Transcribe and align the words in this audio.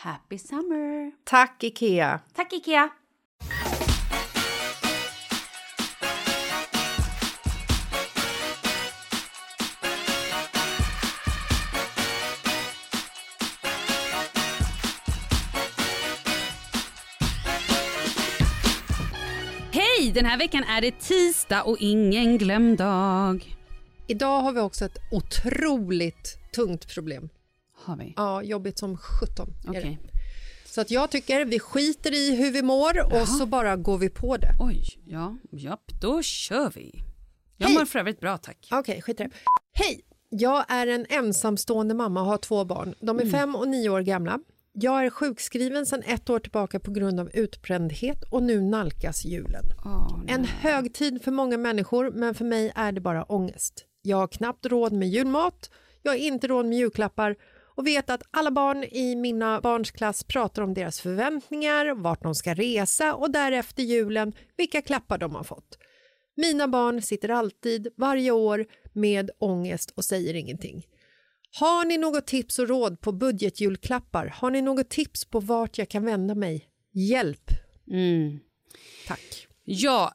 Happy 0.00 0.38
summer! 0.38 1.12
Tack, 1.24 1.64
Ikea! 1.64 2.20
Tack 2.34 2.52
Ikea! 2.52 2.88
Hej! 19.72 20.12
Den 20.14 20.24
här 20.24 20.38
veckan 20.38 20.64
är 20.64 20.80
det 20.80 21.00
tisdag 21.00 21.62
och 21.62 21.76
ingen 21.80 22.38
glömdag. 22.38 23.56
Idag 24.06 24.40
har 24.40 24.52
vi 24.52 24.60
också 24.60 24.84
ett 24.84 24.98
otroligt 25.10 26.38
tungt 26.54 26.94
problem. 26.94 27.28
Har 27.88 27.96
vi? 27.96 28.14
Ja, 28.16 28.42
jobbigt 28.42 28.78
som 28.78 28.96
sjutton. 28.96 29.48
Okej. 29.68 29.98
Så 30.66 30.80
att 30.80 30.90
jag 30.90 31.10
tycker 31.10 31.44
vi 31.44 31.58
skiter 31.60 32.14
i 32.14 32.36
hur 32.36 32.50
vi 32.50 32.62
mår 32.62 33.20
och 33.20 33.28
så 33.28 33.46
bara 33.46 33.76
går 33.76 33.98
vi 33.98 34.08
på 34.08 34.36
det. 34.36 34.54
Oj, 34.60 34.84
ja, 35.06 35.36
japp, 35.52 35.90
då 36.00 36.22
kör 36.22 36.70
vi. 36.74 37.02
Jag 37.56 37.68
Hej. 37.68 37.78
mår 37.78 37.84
för 37.84 37.98
övrigt 37.98 38.20
bra, 38.20 38.38
tack. 38.38 38.68
Okej, 38.72 39.02
skit 39.02 39.20
i 39.20 39.22
det. 39.22 39.30
Hej! 39.72 40.00
Jag 40.28 40.64
är 40.68 40.86
en 40.86 41.06
ensamstående 41.08 41.94
mamma 41.94 42.20
och 42.20 42.26
har 42.26 42.36
två 42.38 42.64
barn. 42.64 42.94
De 43.00 43.18
är 43.20 43.26
fem 43.26 43.54
och 43.56 43.68
nio 43.68 43.88
år 43.88 44.00
gamla. 44.00 44.38
Jag 44.72 45.06
är 45.06 45.10
sjukskriven 45.10 45.86
sedan 45.86 46.02
ett 46.06 46.30
år 46.30 46.38
tillbaka 46.38 46.80
på 46.80 46.90
grund 46.90 47.20
av 47.20 47.30
utbrändhet 47.34 48.22
och 48.30 48.42
nu 48.42 48.60
nalkas 48.60 49.24
julen. 49.24 49.64
Åh, 49.84 50.20
En 50.26 50.44
högtid 50.44 51.22
för 51.24 51.30
många 51.30 51.56
människor, 51.58 52.10
men 52.10 52.34
för 52.34 52.44
mig 52.44 52.72
är 52.74 52.92
det 52.92 53.00
bara 53.00 53.24
ångest. 53.24 53.84
Jag 54.02 54.16
har 54.16 54.28
knappt 54.28 54.66
råd 54.66 54.92
med 54.92 55.08
julmat, 55.08 55.70
jag 56.02 56.12
har 56.12 56.16
inte 56.16 56.46
råd 56.46 56.66
med 56.66 56.78
julklappar 56.78 57.36
och 57.78 57.86
vet 57.86 58.10
att 58.10 58.22
alla 58.30 58.50
barn 58.50 58.84
i 58.84 59.16
mina 59.16 59.60
barns 59.60 59.90
klass 59.90 60.24
pratar 60.24 60.62
om 60.62 60.74
deras 60.74 61.00
förväntningar, 61.00 61.94
vart 61.94 62.22
de 62.22 62.34
ska 62.34 62.54
resa 62.54 63.14
och 63.14 63.30
därefter 63.30 63.82
julen 63.82 64.32
vilka 64.56 64.82
klappar 64.82 65.18
de 65.18 65.34
har 65.34 65.44
fått. 65.44 65.78
Mina 66.36 66.68
barn 66.68 67.02
sitter 67.02 67.28
alltid, 67.28 67.88
varje 67.96 68.30
år, 68.30 68.66
med 68.92 69.30
ångest 69.38 69.90
och 69.90 70.04
säger 70.04 70.34
ingenting. 70.34 70.86
Har 71.60 71.84
ni 71.84 71.98
något 71.98 72.26
tips 72.26 72.58
och 72.58 72.68
råd 72.68 73.00
på 73.00 73.12
budgetjulklappar? 73.12 74.26
Har 74.26 74.50
ni 74.50 74.62
något 74.62 74.88
tips 74.88 75.24
på 75.24 75.40
vart 75.40 75.78
jag 75.78 75.88
kan 75.88 76.04
vända 76.04 76.34
mig? 76.34 76.68
Hjälp! 76.92 77.50
Mm. 77.90 78.38
Tack. 79.06 79.46
Ja, 79.64 80.12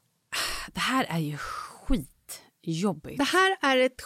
det 0.73 0.79
här 0.79 1.05
är 1.09 1.19
ju 1.19 1.37
skitjobbigt. 1.37 3.17
Det 3.17 3.23
här 3.23 3.57
är, 3.61 3.77
ett, 3.77 4.01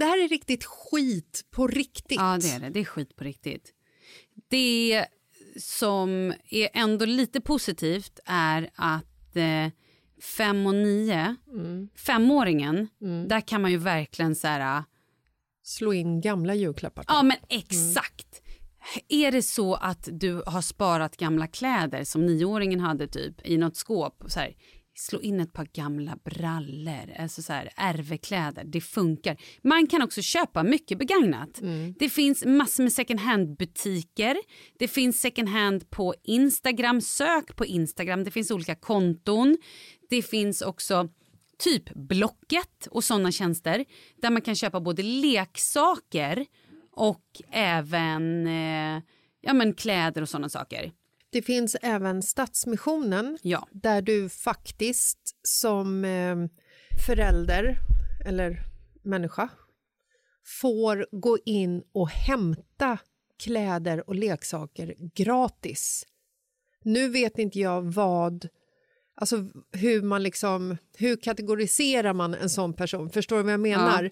det 0.00 0.06
här 0.06 0.24
är 0.24 0.28
riktigt 0.28 0.64
skit 0.64 1.44
på 1.50 1.66
riktigt. 1.66 2.20
Ja, 2.20 2.38
det 2.40 2.50
är 2.50 2.60
det. 2.60 2.70
Det 2.70 2.80
är 2.80 2.84
skit 2.84 3.16
på 3.16 3.24
riktigt. 3.24 3.74
Det 4.48 5.06
som 5.56 6.34
är 6.48 6.68
ändå 6.72 7.04
lite 7.04 7.40
positivt 7.40 8.20
är 8.24 8.70
att 8.74 9.36
eh, 9.36 9.68
fem 10.36 10.66
och 10.66 10.74
nio, 10.74 11.36
femåringen, 11.96 12.88
där 13.28 13.40
kan 13.40 13.62
man 13.62 13.70
ju 13.70 13.76
verkligen 13.76 14.34
så 14.34 14.46
här... 14.46 14.84
Slå 15.62 15.92
in 15.92 16.20
gamla 16.20 16.54
julklappar. 16.54 17.04
Ja, 17.08 17.22
men 17.22 17.36
exakt. 17.48 18.42
Är 19.08 19.32
det 19.32 19.42
så 19.42 19.74
att 19.74 20.08
du 20.12 20.42
har 20.46 20.60
sparat 20.62 21.16
gamla 21.16 21.46
kläder 21.46 22.04
som 22.04 22.26
nioåringen 22.26 22.80
hade 22.80 23.08
typ 23.08 23.46
i 23.46 23.58
något 23.58 23.76
skåp? 23.76 24.24
Så 24.26 24.40
här, 24.40 24.54
slå 24.94 25.20
in 25.20 25.40
ett 25.40 25.52
par 25.52 25.68
gamla 25.72 26.18
brallor, 26.24 27.14
alltså 27.18 27.42
så 27.42 27.52
här, 27.52 27.70
ärvekläder. 27.76 28.64
Det 28.64 28.80
funkar. 28.80 29.36
Man 29.62 29.86
kan 29.86 30.02
också 30.02 30.22
köpa 30.22 30.62
mycket 30.62 30.98
begagnat. 30.98 31.60
Mm. 31.60 31.94
Det 31.98 32.08
finns 32.08 32.44
massor 32.44 32.82
med 32.82 32.92
second 32.92 33.20
hand-butiker. 33.20 34.36
Det 34.78 34.88
finns 34.88 35.20
second 35.20 35.48
hand 35.48 35.90
på 35.90 36.14
Instagram. 36.22 37.00
Sök 37.00 37.56
på 37.56 37.66
Instagram. 37.66 38.24
Det 38.24 38.30
finns 38.30 38.50
olika 38.50 38.74
konton. 38.74 39.56
Det 40.10 40.22
finns 40.22 40.62
också 40.62 41.08
typ 41.58 41.94
Blocket 41.94 42.86
och 42.90 43.04
såna 43.04 43.32
tjänster 43.32 43.84
där 44.22 44.30
man 44.30 44.42
kan 44.42 44.54
köpa 44.54 44.80
både 44.80 45.02
leksaker 45.02 46.46
och 46.92 47.42
även 47.50 48.46
eh, 48.46 49.02
ja, 49.40 49.52
men 49.52 49.74
kläder 49.74 50.22
och 50.22 50.28
såna 50.28 50.48
saker. 50.48 50.92
Det 51.32 51.42
finns 51.42 51.76
även 51.82 52.22
Stadsmissionen 52.22 53.38
ja. 53.42 53.68
där 53.72 54.02
du 54.02 54.28
faktiskt 54.28 55.18
som 55.42 56.04
eh, 56.04 56.36
förälder 57.06 57.76
eller 58.26 58.62
människa 59.02 59.48
får 60.44 61.06
gå 61.12 61.38
in 61.44 61.82
och 61.92 62.08
hämta 62.08 62.98
kläder 63.42 64.08
och 64.08 64.14
leksaker 64.14 64.94
gratis. 65.14 66.06
Nu 66.82 67.08
vet 67.08 67.38
inte 67.38 67.58
jag 67.58 67.82
vad, 67.82 68.48
alltså 69.14 69.36
hur 69.72 70.02
man 70.02 70.22
liksom, 70.22 70.76
hur 70.96 71.16
kategoriserar 71.16 72.12
man 72.12 72.34
en 72.34 72.50
sån 72.50 72.74
person? 72.74 73.10
Förstår 73.10 73.36
du 73.36 73.42
vad 73.42 73.52
jag 73.52 73.60
menar? 73.60 74.02
Ja. 74.04 74.10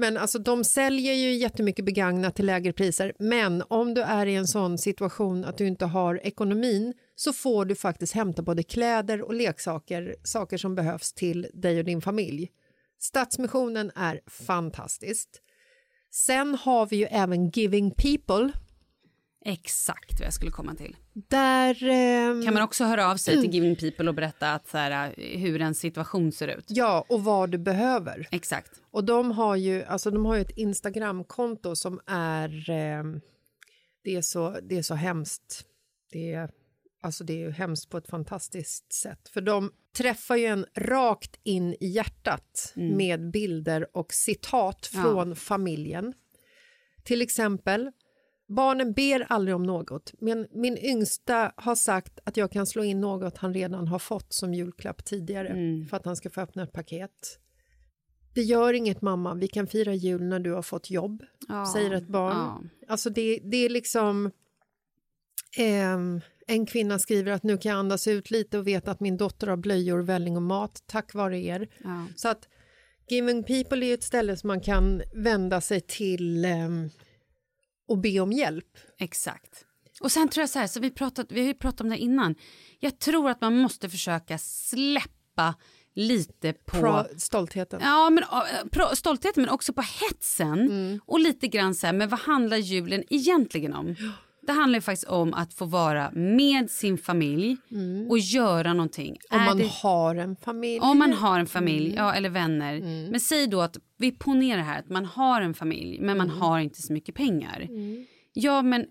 Men 0.00 0.16
alltså, 0.16 0.38
de 0.38 0.64
säljer 0.64 1.14
ju 1.14 1.32
jättemycket 1.32 1.84
begagnat 1.84 2.36
till 2.36 2.46
lägre 2.46 2.72
priser. 2.72 3.12
Men 3.18 3.62
om 3.68 3.94
du 3.94 4.02
är 4.02 4.26
i 4.26 4.34
en 4.34 4.46
sån 4.46 4.78
situation 4.78 5.44
att 5.44 5.58
du 5.58 5.66
inte 5.66 5.86
har 5.86 6.20
ekonomin 6.26 6.94
så 7.14 7.32
får 7.32 7.64
du 7.64 7.74
faktiskt 7.74 8.14
hämta 8.14 8.42
både 8.42 8.62
kläder 8.62 9.22
och 9.22 9.34
leksaker, 9.34 10.16
saker 10.22 10.56
som 10.56 10.74
behövs 10.74 11.12
till 11.12 11.46
dig 11.54 11.78
och 11.78 11.84
din 11.84 12.00
familj. 12.00 12.48
Stadsmissionen 13.00 13.90
är 13.94 14.20
fantastiskt. 14.26 15.42
Sen 16.10 16.54
har 16.54 16.86
vi 16.86 16.96
ju 16.96 17.04
även 17.04 17.50
Giving 17.50 17.90
People 17.90 18.52
Exakt 19.44 20.20
vad 20.20 20.26
jag 20.26 20.34
skulle 20.34 20.50
komma 20.50 20.74
till. 20.74 20.96
Där, 21.12 21.84
eh, 21.84 22.44
kan 22.44 22.54
man 22.54 22.62
också 22.62 22.84
höra 22.84 23.10
av 23.10 23.16
sig 23.16 23.34
till 23.34 23.44
mm. 23.44 23.50
Giving 23.50 23.76
People 23.76 24.08
och 24.08 24.14
berätta 24.14 24.52
att, 24.52 24.68
så 24.68 24.78
här, 24.78 25.14
hur 25.16 25.60
en 25.60 25.74
situation 25.74 26.32
ser 26.32 26.48
ut? 26.48 26.64
Ja, 26.68 27.04
och 27.08 27.24
vad 27.24 27.50
du 27.50 27.58
behöver. 27.58 28.28
Exakt. 28.30 28.70
Och 28.90 29.04
de 29.04 29.30
har 29.30 29.56
ju, 29.56 29.84
alltså, 29.84 30.10
de 30.10 30.26
har 30.26 30.34
ju 30.34 30.40
ett 30.40 30.56
Instagramkonto 30.56 31.76
som 31.76 32.00
är... 32.06 32.70
Eh, 32.70 33.04
det, 34.04 34.16
är 34.16 34.22
så, 34.22 34.58
det 34.62 34.78
är 34.78 34.82
så 34.82 34.94
hemskt. 34.94 35.64
Det 36.12 36.32
är, 36.32 36.50
alltså, 37.02 37.24
det 37.24 37.42
är 37.42 37.50
hemskt 37.50 37.90
på 37.90 37.98
ett 37.98 38.08
fantastiskt 38.08 38.92
sätt. 38.92 39.28
För 39.28 39.40
de 39.40 39.72
träffar 39.96 40.36
ju 40.36 40.46
en 40.46 40.66
rakt 40.76 41.40
in 41.42 41.76
i 41.80 41.86
hjärtat 41.86 42.72
mm. 42.76 42.96
med 42.96 43.30
bilder 43.30 43.96
och 43.96 44.12
citat 44.12 44.86
från 44.86 45.28
ja. 45.28 45.34
familjen. 45.34 46.14
Till 47.04 47.22
exempel 47.22 47.90
Barnen 48.48 48.92
ber 48.92 49.26
aldrig 49.28 49.54
om 49.54 49.62
något, 49.62 50.12
men 50.18 50.46
min 50.50 50.78
yngsta 50.78 51.52
har 51.56 51.74
sagt 51.74 52.18
att 52.24 52.36
jag 52.36 52.52
kan 52.52 52.66
slå 52.66 52.84
in 52.84 53.00
något 53.00 53.38
han 53.38 53.54
redan 53.54 53.88
har 53.88 53.98
fått 53.98 54.32
som 54.32 54.54
julklapp 54.54 55.04
tidigare 55.04 55.48
mm. 55.48 55.86
för 55.86 55.96
att 55.96 56.04
han 56.04 56.16
ska 56.16 56.30
få 56.30 56.40
öppna 56.40 56.62
ett 56.62 56.72
paket. 56.72 57.38
Det 58.34 58.42
gör 58.42 58.72
inget 58.72 59.02
mamma, 59.02 59.34
vi 59.34 59.48
kan 59.48 59.66
fira 59.66 59.94
jul 59.94 60.22
när 60.22 60.38
du 60.38 60.52
har 60.52 60.62
fått 60.62 60.90
jobb, 60.90 61.22
ja, 61.48 61.66
säger 61.74 61.90
ett 61.90 62.08
barn. 62.08 62.36
Ja. 62.36 62.62
Alltså 62.88 63.10
det, 63.10 63.40
det 63.44 63.56
är 63.56 63.68
liksom... 63.68 64.30
Eh, 65.58 65.98
en 66.50 66.66
kvinna 66.66 66.98
skriver 66.98 67.32
att 67.32 67.42
nu 67.42 67.58
kan 67.58 67.70
jag 67.70 67.78
andas 67.78 68.08
ut 68.08 68.30
lite 68.30 68.58
och 68.58 68.66
veta 68.66 68.90
att 68.90 69.00
min 69.00 69.16
dotter 69.16 69.46
har 69.46 69.56
blöjor, 69.56 69.98
välling 69.98 70.36
och 70.36 70.42
mat 70.42 70.82
tack 70.86 71.14
vare 71.14 71.38
er. 71.38 71.68
Ja. 71.84 72.06
Så 72.16 72.28
att 72.28 72.48
Giving 73.08 73.44
People 73.44 73.86
är 73.86 73.94
ett 73.94 74.02
ställe 74.02 74.36
som 74.36 74.48
man 74.48 74.60
kan 74.60 75.02
vända 75.14 75.60
sig 75.60 75.80
till 75.80 76.44
eh, 76.44 76.68
och 77.88 77.98
be 77.98 78.20
om 78.20 78.32
hjälp. 78.32 78.78
Exakt. 78.98 79.64
Och 80.00 80.12
sen 80.12 80.28
tror 80.28 80.42
jag 80.42 80.50
så 80.50 80.58
här, 80.58 80.66
så 80.66 80.80
vi, 80.80 80.90
pratat, 80.90 81.32
vi 81.32 81.40
har 81.40 81.46
ju 81.46 81.54
pratat 81.54 81.80
om 81.80 81.88
det 81.88 81.98
innan. 81.98 82.34
Jag 82.78 82.98
tror 82.98 83.30
att 83.30 83.40
man 83.40 83.56
måste 83.56 83.88
försöka 83.88 84.38
släppa 84.38 85.54
lite 85.94 86.52
på... 86.52 86.76
Pro, 86.76 87.04
stoltheten. 87.18 87.80
Ja, 87.82 88.10
men, 88.10 88.24
pro, 88.70 88.96
stoltheten 88.96 89.42
men 89.42 89.50
också 89.50 89.72
på 89.72 89.82
hetsen. 89.82 90.60
Mm. 90.60 91.00
Och 91.06 91.20
lite 91.20 91.48
grann 91.48 91.74
så 91.74 91.86
här, 91.86 91.94
men 91.94 92.08
vad 92.08 92.20
handlar 92.20 92.56
julen 92.56 93.04
egentligen 93.10 93.74
om? 93.74 93.96
Det 94.48 94.52
handlar 94.52 94.80
faktiskt 94.80 95.08
om 95.08 95.34
att 95.34 95.54
få 95.54 95.64
vara 95.64 96.10
med 96.10 96.70
sin 96.70 96.98
familj 96.98 97.56
mm. 97.70 98.10
och 98.10 98.18
göra 98.18 98.72
någonting. 98.72 99.16
Om 99.30 99.44
man 99.44 99.58
det... 99.58 99.70
har 99.82 100.14
en 100.14 100.36
familj. 100.36 100.80
Om 100.80 100.98
man 100.98 101.12
har 101.12 101.40
en 101.40 101.46
familj, 101.46 101.86
mm. 101.86 101.96
ja, 101.96 102.14
eller 102.14 102.30
vänner. 102.30 102.74
Mm. 102.74 103.10
Men 103.10 103.20
säg 103.20 103.46
då 103.46 103.60
att 103.60 103.76
vi 103.96 104.12
ponerar 104.12 104.62
här 104.62 104.78
att 104.78 104.88
man 104.88 105.04
har 105.04 105.40
en 105.40 105.54
familj 105.54 106.00
men 106.00 106.18
man 106.18 106.30
mm. 106.30 106.40
har 106.40 106.58
inte 106.58 106.82
så 106.82 106.92
mycket 106.92 107.14
pengar. 107.14 107.60
Mm. 107.60 108.06
Ja, 108.32 108.62
men 108.62 108.86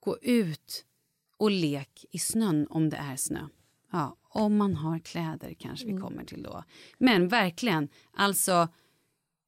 gå 0.00 0.18
ut 0.22 0.84
och 1.38 1.50
lek 1.50 2.04
i 2.10 2.18
snön 2.18 2.66
om 2.70 2.90
det 2.90 2.96
är 2.96 3.16
snö. 3.16 3.40
Ja, 3.92 4.16
om 4.28 4.56
man 4.56 4.74
har 4.74 4.98
kläder 4.98 5.54
kanske 5.58 5.86
vi 5.86 5.92
mm. 5.92 6.02
kommer 6.02 6.24
till 6.24 6.42
då. 6.42 6.64
Men 6.98 7.28
verkligen, 7.28 7.88
alltså 8.12 8.68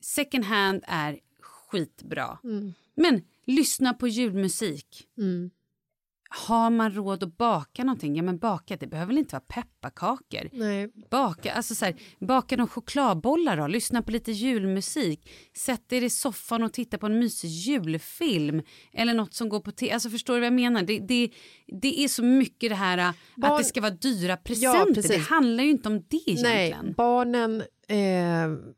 second 0.01 0.45
hand 0.45 0.85
är 0.87 1.19
skitbra. 1.41 2.39
Men 2.95 3.23
Lyssna 3.57 3.95
på 3.95 4.09
julmusik. 4.09 5.09
Mm. 5.19 5.51
Har 6.33 6.71
man 6.71 6.95
råd 6.95 7.23
att 7.23 7.37
baka 7.39 7.85
någonting, 7.85 8.17
ja 8.17 8.23
men 8.23 8.39
baka, 8.39 8.77
det 8.77 8.87
behöver 8.87 9.07
väl 9.07 9.19
inte 9.19 9.35
vara 9.35 9.45
pepparkakor. 9.63 10.49
Nej. 10.53 10.93
Baka, 11.11 11.53
alltså 11.53 11.75
så 11.75 11.85
här, 11.85 11.95
baka 12.21 12.57
några 12.57 12.69
chokladbollar 12.69 13.57
då, 13.57 13.67
lyssna 13.67 14.03
på 14.03 14.11
lite 14.11 14.33
julmusik. 14.33 15.31
Sätt 15.57 15.93
er 15.93 16.03
i 16.03 16.11
soffan 16.11 16.63
och 16.63 16.73
titta 16.73 16.99
på 16.99 17.07
en 17.07 17.19
mysig 17.19 17.49
julfilm. 17.49 18.63
Eller 18.93 19.15
något 19.15 19.35
som 19.35 19.49
går 19.49 19.61
på 19.61 19.73
tv. 19.73 19.93
Alltså 19.93 20.11
förstår 20.11 20.35
du 20.35 20.41
vad 20.41 20.47
jag 20.47 20.53
menar? 20.53 20.83
Det, 20.83 20.99
det, 20.99 21.31
det 21.81 22.05
är 22.05 22.09
så 22.09 22.23
mycket 22.23 22.71
det 22.71 22.77
här 22.77 23.15
Barn... 23.37 23.53
att 23.53 23.59
det 23.59 23.65
ska 23.65 23.81
vara 23.81 23.91
dyra 23.91 24.37
presenter. 24.37 25.03
Ja, 25.03 25.09
det 25.09 25.19
handlar 25.19 25.65
ju 25.65 25.71
inte 25.71 25.89
om 25.89 26.05
det 26.09 26.31
egentligen. 26.31 26.85
Nej, 26.85 26.95
barnen 26.97 27.63
eh 27.89 28.77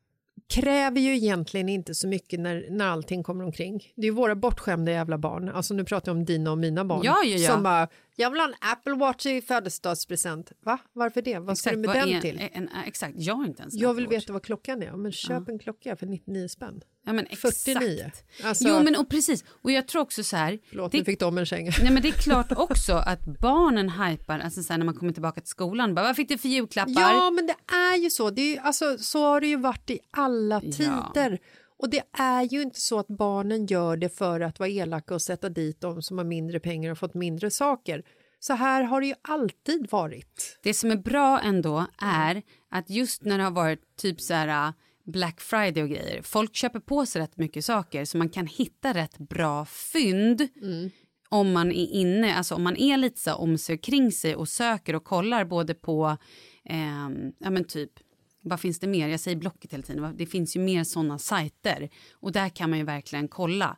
kräver 0.52 1.00
ju 1.00 1.16
egentligen 1.16 1.68
inte 1.68 1.94
så 1.94 2.08
mycket 2.08 2.40
när, 2.40 2.66
när 2.70 2.86
allting 2.86 3.22
kommer 3.22 3.44
omkring. 3.44 3.92
Det 3.94 4.02
är 4.02 4.06
ju 4.06 4.10
våra 4.10 4.34
bortskämda 4.34 4.92
jävla 4.92 5.18
barn, 5.18 5.48
alltså 5.48 5.74
nu 5.74 5.84
pratar 5.84 6.12
jag 6.12 6.16
om 6.18 6.24
dina 6.24 6.50
och 6.50 6.58
mina 6.58 6.84
barn, 6.84 7.00
ja, 7.04 7.16
ja, 7.24 7.36
ja. 7.36 7.50
som 7.50 7.62
bara 7.62 7.88
“jag 8.16 8.30
vill 8.30 8.40
ha 8.40 8.48
en 8.48 8.54
Apple 8.60 8.94
Watch 8.94 9.26
i 9.26 9.42
födelsedagspresent”. 9.42 10.52
Va? 10.64 10.78
Varför 10.92 11.22
det? 11.22 11.38
Vad 11.38 11.52
exakt, 11.52 11.60
ska 11.60 11.70
du 11.70 11.86
med 11.86 11.96
den 11.96 12.08
en, 12.08 12.20
till? 12.20 12.38
En, 12.40 12.48
en, 12.52 12.68
exakt, 12.86 13.14
jag 13.16 13.34
har 13.34 13.44
inte 13.44 13.62
ens 13.62 13.74
Jag 13.74 13.94
vill 13.94 14.06
veta 14.06 14.32
vad 14.32 14.42
klockan 14.42 14.82
är, 14.82 14.92
men 14.92 15.12
köp 15.12 15.48
en 15.48 15.58
klocka 15.58 15.96
för 15.96 16.06
99 16.06 16.48
spänn. 16.48 16.80
Ja, 17.06 17.12
men 17.12 17.26
exakt. 17.26 17.62
49. 17.62 18.10
Alltså, 18.44 18.68
jo 18.68 18.82
men 18.82 18.96
och 18.96 19.08
precis, 19.08 19.44
och 19.62 19.70
jag 19.70 19.88
tror 19.88 20.02
också 20.02 20.24
så 20.24 20.36
här. 20.36 20.58
Förlåt, 20.68 20.92
det, 20.92 20.98
nu 20.98 21.04
fick 21.04 21.20
de 21.20 21.38
en 21.38 21.46
känga. 21.46 21.72
Nej 21.82 21.92
men 21.92 22.02
det 22.02 22.08
är 22.08 22.12
klart 22.12 22.52
också 22.52 22.92
att 22.92 23.24
barnen 23.24 23.90
hypar, 23.90 24.38
alltså 24.38 24.62
så 24.62 24.72
här, 24.72 24.78
när 24.78 24.86
man 24.86 24.94
kommer 24.94 25.12
tillbaka 25.12 25.40
till 25.40 25.50
skolan, 25.50 25.94
bara, 25.94 26.06
vad 26.06 26.16
fick 26.16 26.28
du 26.28 26.38
för 26.38 26.48
julklappar? 26.48 26.92
Ja 27.00 27.30
men 27.30 27.46
det 27.46 27.56
är 27.74 27.96
ju 27.96 28.10
så, 28.10 28.30
det 28.30 28.56
är 28.56 28.60
alltså, 28.60 28.98
så 28.98 29.24
har 29.24 29.40
det 29.40 29.46
ju 29.46 29.56
varit 29.56 29.90
i 29.90 29.98
alla 30.10 30.60
tider. 30.60 31.30
Ja. 31.30 31.38
Och 31.82 31.90
det 31.90 32.02
är 32.12 32.42
ju 32.42 32.62
inte 32.62 32.80
så 32.80 32.98
att 32.98 33.08
barnen 33.08 33.66
gör 33.66 33.96
det 33.96 34.08
för 34.08 34.40
att 34.40 34.58
vara 34.58 34.70
elaka 34.70 35.14
och 35.14 35.22
sätta 35.22 35.48
dit 35.48 35.80
de 35.80 36.02
som 36.02 36.18
har 36.18 36.24
mindre 36.24 36.60
pengar 36.60 36.90
och 36.90 36.98
fått 36.98 37.14
mindre 37.14 37.50
saker. 37.50 38.02
Så 38.38 38.52
här 38.52 38.82
har 38.82 39.00
det 39.00 39.06
ju 39.06 39.14
alltid 39.22 39.90
varit. 39.90 40.58
Det 40.62 40.74
som 40.74 40.90
är 40.90 40.96
bra 40.96 41.40
ändå 41.40 41.86
är 41.98 42.42
att 42.70 42.90
just 42.90 43.24
när 43.24 43.38
det 43.38 43.44
har 43.44 43.50
varit 43.50 43.96
typ 43.96 44.20
så 44.20 44.34
här 44.34 44.72
Black 45.04 45.40
Friday 45.40 45.82
och 45.82 45.88
grejer. 45.88 46.22
Folk 46.22 46.54
köper 46.54 46.80
på 46.80 47.06
sig 47.06 47.22
rätt 47.22 47.36
mycket 47.36 47.64
saker 47.64 48.04
så 48.04 48.18
man 48.18 48.28
kan 48.28 48.46
hitta 48.46 48.94
rätt 48.94 49.18
bra 49.18 49.64
fynd 49.64 50.48
mm. 50.62 50.90
om 51.28 51.52
man 51.52 51.72
är 51.72 51.92
inne, 51.92 52.34
alltså 52.34 52.54
om 52.54 52.62
man 52.62 52.76
är 52.76 52.96
lite 52.96 53.20
så 53.20 53.34
om 53.34 53.58
sig 53.58 53.74
och 53.74 53.82
kring 53.82 54.12
sig 54.12 54.36
och 54.36 54.48
söker 54.48 54.96
och 54.96 55.04
kollar 55.04 55.44
både 55.44 55.74
på, 55.74 56.16
eh, 56.64 57.08
ja 57.38 57.50
men 57.50 57.64
typ, 57.64 57.92
vad 58.42 58.60
finns 58.60 58.78
det 58.78 58.86
mer? 58.86 59.08
Jag 59.08 59.20
säger 59.20 59.36
Blocket 59.36 59.72
hela 59.72 59.82
tiden, 59.82 60.16
det 60.16 60.26
finns 60.26 60.56
ju 60.56 60.60
mer 60.60 60.84
sådana 60.84 61.18
sajter 61.18 61.90
och 62.12 62.32
där 62.32 62.48
kan 62.48 62.70
man 62.70 62.78
ju 62.78 62.84
verkligen 62.84 63.28
kolla. 63.28 63.76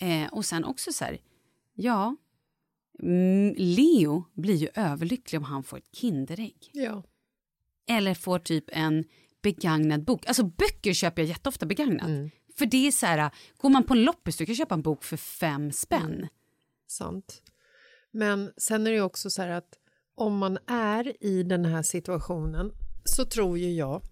Eh, 0.00 0.32
och 0.32 0.44
sen 0.44 0.64
också 0.64 0.92
så 0.92 1.04
här, 1.04 1.18
ja, 1.74 2.16
Leo 3.56 4.24
blir 4.34 4.54
ju 4.54 4.68
överlycklig 4.74 5.38
om 5.38 5.44
han 5.44 5.62
får 5.62 5.78
ett 5.78 5.94
Kinderägg. 5.94 6.70
Ja. 6.72 7.02
Eller 7.88 8.14
får 8.14 8.38
typ 8.38 8.64
en 8.68 9.04
begagnad 9.42 10.04
bok. 10.04 10.26
Alltså 10.26 10.44
böcker 10.44 10.92
köper 10.92 11.22
jag 11.22 11.28
jätteofta 11.28 11.66
begagnat. 11.66 12.08
Mm. 12.08 12.30
För 12.58 12.66
det 12.66 12.86
är 12.86 12.90
så 12.90 13.06
här, 13.06 13.30
går 13.56 13.70
man 13.70 13.84
på 13.84 13.94
en 13.94 14.04
loppis 14.04 14.36
du 14.36 14.46
kan 14.46 14.54
köpa 14.54 14.74
en 14.74 14.82
bok 14.82 15.04
för 15.04 15.16
fem 15.16 15.72
spänn. 15.72 16.14
Mm. 16.14 16.28
Sant. 16.86 17.42
Men 18.10 18.52
sen 18.56 18.86
är 18.86 18.92
det 18.92 19.00
också 19.00 19.30
så 19.30 19.42
här 19.42 19.48
att 19.48 19.78
om 20.14 20.38
man 20.38 20.58
är 20.66 21.24
i 21.24 21.42
den 21.42 21.64
här 21.64 21.82
situationen 21.82 22.72
så 23.04 23.24
tror 23.24 23.58
ju 23.58 23.72
jag 23.72 24.02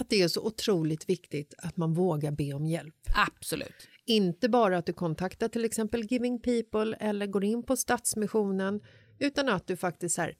att 0.00 0.10
det 0.10 0.22
är 0.22 0.28
så 0.28 0.46
otroligt 0.46 1.08
viktigt 1.08 1.54
att 1.58 1.76
man 1.76 1.94
vågar 1.94 2.30
be 2.30 2.52
om 2.52 2.66
hjälp. 2.66 2.94
Absolut. 3.14 3.88
Inte 4.06 4.48
bara 4.48 4.78
att 4.78 4.86
du 4.86 4.92
kontaktar 4.92 5.48
till 5.48 5.64
exempel 5.64 6.02
Giving 6.12 6.40
People 6.40 6.96
eller 7.00 7.26
går 7.26 7.44
in 7.44 7.62
på 7.62 7.76
Stadsmissionen 7.76 8.80
utan 9.18 9.48
att 9.48 9.66
du 9.66 9.76
faktiskt 9.76 10.18
här 10.18 10.36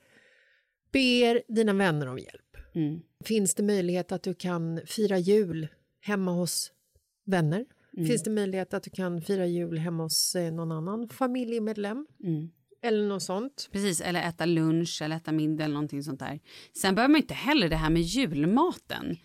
ber 0.92 1.54
dina 1.54 1.72
vänner 1.72 2.06
om 2.06 2.18
hjälp. 2.18 2.56
Mm. 2.74 3.00
Finns 3.24 3.54
det 3.54 3.62
möjlighet 3.62 4.12
att 4.12 4.22
du 4.22 4.34
kan 4.34 4.80
fira 4.86 5.18
jul 5.18 5.68
hemma 6.00 6.32
hos 6.32 6.72
vänner? 7.24 7.64
Mm. 7.96 8.06
Finns 8.06 8.22
det 8.22 8.30
möjlighet 8.30 8.74
att 8.74 8.82
du 8.82 8.90
kan 8.90 9.22
fira 9.22 9.46
jul 9.46 9.78
hemma 9.78 10.02
hos 10.02 10.34
eh, 10.34 10.52
någon 10.52 10.72
annan 10.72 11.08
familjemedlem? 11.08 12.06
Mm. 12.24 12.50
Eller 12.86 13.08
något 13.08 13.22
sånt. 13.22 13.68
Precis, 13.72 14.00
eller 14.00 14.22
äta 14.28 14.44
lunch 14.44 15.02
eller 15.02 15.16
äta 15.16 15.32
middag 15.32 15.64
eller 15.64 15.74
någonting 15.74 16.02
sånt 16.02 16.20
där. 16.20 16.40
Sen 16.76 16.94
behöver 16.94 17.12
man 17.12 17.20
inte 17.20 17.34
heller 17.34 17.68
det 17.68 17.76
här 17.76 17.90
med 17.90 18.02
julmaten. 18.02 19.16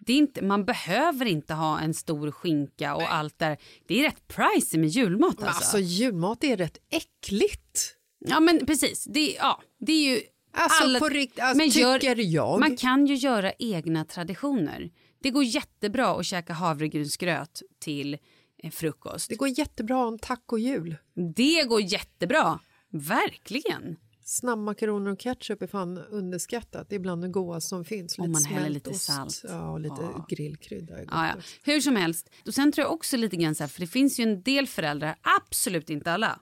Det 0.00 0.12
är 0.12 0.16
inte, 0.16 0.42
man 0.44 0.64
behöver 0.64 1.26
inte 1.26 1.54
ha 1.54 1.80
en 1.80 1.94
stor 1.94 2.30
skinka 2.30 2.94
och 2.96 3.14
allt 3.14 3.38
där. 3.38 3.56
Det 3.88 4.00
är 4.00 4.02
rätt 4.04 4.28
pricey 4.28 4.80
med 4.80 4.88
julmat 4.88 5.42
alltså. 5.42 5.46
Alltså 5.46 5.78
julmat 5.78 6.44
är 6.44 6.56
rätt 6.56 6.78
äckligt. 6.90 7.94
Ja 8.18 8.40
men 8.40 8.66
precis, 8.66 9.04
det, 9.04 9.30
ja, 9.38 9.62
det 9.80 9.92
är 9.92 10.10
ju 10.16 10.20
Alltså 10.52 10.84
alla- 10.84 10.98
på 10.98 11.08
riktigt, 11.08 11.40
alltså, 11.40 11.56
men 11.56 11.68
gör- 11.68 11.98
tycker 11.98 12.16
jag. 12.20 12.60
Man 12.60 12.76
kan 12.76 13.06
ju 13.06 13.14
göra 13.14 13.52
egna 13.58 14.04
traditioner. 14.04 14.90
Det 15.22 15.30
går 15.30 15.44
jättebra 15.44 16.06
att 16.08 16.26
käka 16.26 16.52
havregrynsgröt 16.52 17.62
till 17.80 18.18
eh, 18.62 18.70
frukost. 18.70 19.28
Det 19.28 19.34
går 19.36 19.48
jättebra 19.58 20.06
om 20.06 20.18
tacojul. 20.18 20.96
Det 21.36 21.64
går 21.68 21.80
jättebra. 21.80 22.58
Verkligen. 22.90 23.96
Snabbmakaroner 24.24 25.10
och 25.10 25.18
ketchup 25.20 25.62
är 25.62 25.66
fan 25.66 25.98
underskattat. 25.98 26.88
Det 26.90 26.94
är 26.96 27.00
bland 27.00 27.22
det 27.22 27.28
godaste 27.28 27.68
som 27.68 27.84
finns. 27.84 28.18
Om 28.18 28.32
man 28.32 28.44
häller 28.44 28.68
lite 28.70 28.94
salt. 28.94 29.44
Ja, 29.48 29.70
och 29.70 29.80
lite 29.80 29.94
Ja. 30.00 30.26
grillkrydda. 30.28 30.94
Ja, 31.02 31.06
ja. 31.28 31.34
Hur 31.62 31.80
som 31.80 31.96
helst. 31.96 32.30
Och 32.46 32.54
sen 32.54 32.72
tror 32.72 32.84
jag 32.84 32.92
också 32.92 33.16
lite 33.16 33.36
grann 33.36 33.54
så 33.54 33.62
här, 33.62 33.68
för 33.68 33.80
det 33.80 33.86
finns 33.86 34.20
ju 34.20 34.22
en 34.24 34.42
del 34.42 34.66
föräldrar, 34.66 35.16
absolut 35.38 35.90
inte 35.90 36.12
alla. 36.12 36.40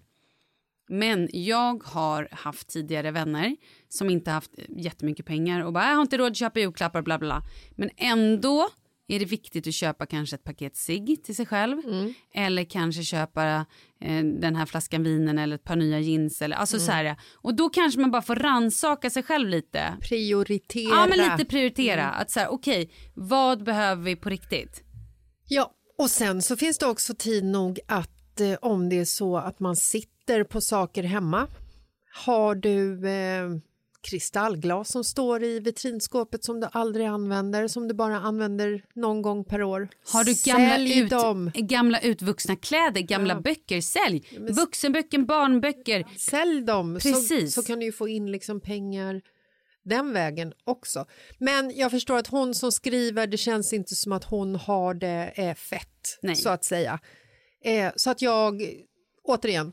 Men 0.88 1.28
jag 1.32 1.82
har 1.84 2.28
haft 2.32 2.68
tidigare 2.68 3.10
vänner 3.10 3.56
som 3.88 4.10
inte 4.10 4.30
haft 4.30 4.50
jättemycket 4.68 5.26
pengar 5.26 5.64
och 5.64 5.72
bara 5.72 5.84
jag 5.88 5.94
har 5.94 6.02
inte 6.02 6.16
råd 6.18 6.30
att 6.30 6.36
köpa 6.36 6.60
julklappar 6.60 7.02
bla. 7.02 7.18
bla." 7.18 7.42
Men 7.76 7.90
ändå 7.96 8.68
är 9.08 9.18
det 9.18 9.24
viktigt 9.24 9.66
att 9.66 9.74
köpa 9.74 10.06
kanske 10.06 10.36
ett 10.36 10.44
paket 10.44 10.76
cigg 10.76 11.24
till 11.24 11.36
sig 11.36 11.46
själv 11.46 11.78
eller 12.34 12.64
kanske 12.64 13.02
köpa 13.02 13.66
eh, 14.00 14.24
den 14.24 14.56
här 14.56 14.66
flaskan 14.66 15.02
vinen 15.02 15.38
eller 15.38 15.56
ett 15.56 15.64
par 15.64 15.76
nya 15.76 16.00
jeans 16.00 16.42
eller 16.42 16.56
alltså 16.56 16.78
så 16.78 16.92
här. 16.92 17.16
Och 17.34 17.54
då 17.54 17.68
kanske 17.68 18.00
man 18.00 18.10
bara 18.10 18.22
får 18.22 18.36
ransaka 18.36 19.10
sig 19.10 19.22
själv 19.22 19.48
lite. 19.48 19.96
Prioritera. 20.00 20.90
Ja 20.90 21.06
men 21.06 21.18
lite 21.18 21.44
prioritera 21.44 22.10
att 22.10 22.30
så 22.30 22.40
här 22.40 22.48
okej 22.48 22.90
vad 23.14 23.64
behöver 23.64 24.02
vi 24.02 24.16
på 24.16 24.28
riktigt? 24.28 24.82
Ja, 25.48 25.70
och 25.98 26.10
sen 26.10 26.42
så 26.42 26.56
finns 26.56 26.78
det 26.78 26.86
också 26.86 27.14
tid 27.14 27.44
nog 27.44 27.78
att 27.88 28.40
eh, 28.40 28.54
om 28.62 28.88
det 28.88 28.98
är 28.98 29.04
så 29.04 29.36
att 29.36 29.60
man 29.60 29.76
sitter 29.76 30.44
på 30.44 30.60
saker 30.60 31.02
hemma. 31.02 31.46
Har 32.24 32.54
du 32.54 33.08
eh, 33.08 33.48
kristallglas 34.10 34.88
som 34.92 35.04
står 35.04 35.44
i 35.44 35.60
vitrinskåpet 35.60 36.44
som 36.44 36.60
du 36.60 36.68
aldrig 36.72 37.06
använder, 37.06 37.68
som 37.68 37.88
du 37.88 37.94
bara 37.94 38.16
använder 38.16 38.84
någon 38.94 39.22
gång 39.22 39.44
per 39.44 39.62
år. 39.62 39.88
Har 40.12 40.24
du 40.24 40.34
gamla, 40.52 40.70
Sälj 40.76 40.98
ut, 40.98 41.10
dem. 41.10 41.50
gamla 41.54 42.00
utvuxna 42.00 42.56
kläder, 42.56 43.00
gamla 43.00 43.34
Ja. 43.34 43.40
böcker, 43.40 43.80
sälj. 43.80 44.28
men- 44.38 44.54
Vuxenböcker, 44.54 45.18
barnböcker. 45.18 46.04
Sälj 46.18 46.60
dem 46.62 47.00
så, 47.00 47.12
Precis. 47.12 47.54
så 47.54 47.62
kan 47.62 47.80
du 47.80 47.92
få 47.92 48.08
in 48.08 48.32
liksom 48.32 48.60
pengar 48.60 49.22
den 49.84 50.12
vägen 50.12 50.52
också. 50.64 51.06
Men 51.38 51.72
jag 51.76 51.90
förstår 51.90 52.16
att 52.18 52.26
hon 52.26 52.54
som 52.54 52.72
skriver, 52.72 53.26
det 53.26 53.36
känns 53.36 53.72
inte 53.72 53.94
som 53.94 54.12
att 54.12 54.24
hon 54.24 54.54
har 54.56 54.94
det 54.94 55.32
eh, 55.34 55.54
fett 55.54 56.18
Nej. 56.22 56.36
så 56.36 56.48
att 56.48 56.64
säga. 56.64 57.00
Eh, 57.64 57.92
så 57.96 58.10
att 58.10 58.22
jag, 58.22 58.62
återigen, 59.24 59.72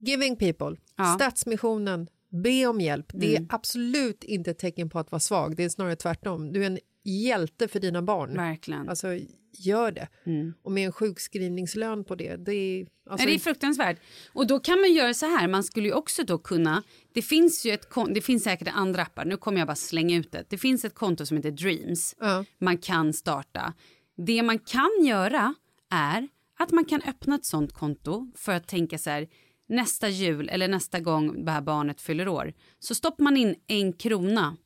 Giving 0.00 0.36
People, 0.36 0.76
Ja. 0.96 1.04
Stadsmissionen, 1.14 2.08
be 2.30 2.66
om 2.66 2.80
hjälp. 2.80 3.06
Det 3.14 3.34
är 3.34 3.36
Mm. 3.36 3.48
absolut 3.52 4.24
inte 4.24 4.50
ett 4.50 4.58
tecken 4.58 4.90
på 4.90 4.98
att 4.98 5.12
vara 5.12 5.20
svag, 5.20 5.56
det 5.56 5.64
är 5.64 5.68
snarare 5.68 5.96
tvärtom. 5.96 6.52
Du 6.52 6.62
är 6.62 6.66
en 6.66 6.78
hjälte 7.04 7.68
för 7.68 7.80
dina 7.80 8.02
barn. 8.02 8.34
Verkligen. 8.36 8.88
Alltså, 8.88 9.08
gör 9.52 9.92
det. 9.92 10.08
Mm. 10.26 10.54
Och 10.62 10.72
med 10.72 10.86
en 10.86 10.92
sjukskrivningslön 10.92 12.04
på 12.04 12.14
det, 12.14 12.36
det 12.36 12.54
är... 12.54 12.86
Alltså, 13.10 13.26
det 13.26 13.34
är 13.34 13.38
fruktansvärt. 13.38 13.98
Och 14.32 14.46
då 14.46 14.60
kan 14.60 14.80
man 14.80 14.92
göra 14.92 15.14
så 15.14 15.26
här, 15.26 15.48
man 15.48 15.64
skulle 15.64 15.88
ju 15.88 15.94
också 15.94 16.24
då 16.24 16.38
kunna, 16.38 16.82
det 17.12 17.22
finns 17.22 17.66
ju 17.66 17.70
ett 17.70 17.88
det 18.14 18.20
finns 18.20 18.42
säkert 18.44 18.68
andra 18.72 19.02
appar, 19.02 19.24
nu 19.24 19.36
kommer 19.36 19.58
jag 19.58 19.66
bara 19.66 19.76
slänga 19.76 20.16
ut 20.16 20.32
det. 20.32 20.44
Det 20.48 20.58
finns 20.58 20.84
ett 20.84 20.94
konto 20.94 21.26
som 21.26 21.36
heter 21.36 21.50
Dreams, 21.50 22.16
ja. 22.20 22.44
man 22.58 22.78
kan 22.78 23.12
starta. 23.12 23.74
Det 24.16 24.42
man 24.42 24.58
kan 24.58 24.90
göra 25.04 25.54
är 25.90 26.28
att 26.58 26.70
man 26.70 26.84
kan 26.84 27.02
öppna 27.02 27.34
ett 27.34 27.44
sånt 27.44 27.72
konto 27.72 28.32
för 28.36 28.52
att 28.52 28.68
tänka 28.68 28.98
så 28.98 29.10
här, 29.10 29.28
nästa 29.70 30.08
jul 30.08 30.48
eller 30.48 30.68
nästa 30.68 31.00
gång 31.00 31.44
det 31.44 31.50
här 31.50 31.60
barnet 31.60 32.00
fyller 32.00 32.28
år, 32.28 32.52
så 32.78 32.94
stoppar 32.94 33.24
man 33.24 33.36
in 33.36 33.54
en 33.66 33.92
krona. 33.92 34.56